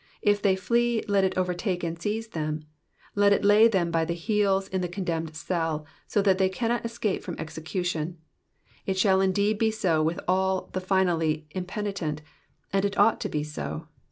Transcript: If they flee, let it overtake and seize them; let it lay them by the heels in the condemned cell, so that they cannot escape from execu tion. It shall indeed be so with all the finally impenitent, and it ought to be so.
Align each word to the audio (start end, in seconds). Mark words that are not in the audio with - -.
If 0.23 0.41
they 0.41 0.55
flee, 0.55 1.03
let 1.07 1.23
it 1.23 1.37
overtake 1.37 1.83
and 1.83 2.01
seize 2.01 2.29
them; 2.29 2.63
let 3.13 3.31
it 3.33 3.45
lay 3.45 3.67
them 3.67 3.91
by 3.91 4.03
the 4.03 4.15
heels 4.15 4.67
in 4.67 4.81
the 4.81 4.87
condemned 4.87 5.35
cell, 5.35 5.85
so 6.07 6.23
that 6.23 6.39
they 6.39 6.49
cannot 6.49 6.83
escape 6.83 7.21
from 7.21 7.35
execu 7.35 7.85
tion. 7.85 8.17
It 8.87 8.97
shall 8.97 9.21
indeed 9.21 9.59
be 9.59 9.69
so 9.69 10.01
with 10.01 10.19
all 10.27 10.69
the 10.73 10.81
finally 10.81 11.45
impenitent, 11.51 12.23
and 12.73 12.83
it 12.83 12.97
ought 12.97 13.21
to 13.21 13.29
be 13.29 13.43
so. 13.43 13.89